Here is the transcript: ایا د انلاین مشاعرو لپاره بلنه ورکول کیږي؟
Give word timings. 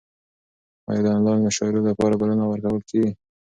ایا 0.87 1.01
د 1.03 1.07
انلاین 1.15 1.39
مشاعرو 1.45 1.87
لپاره 1.89 2.19
بلنه 2.21 2.43
ورکول 2.47 2.81
کیږي؟ 2.89 3.11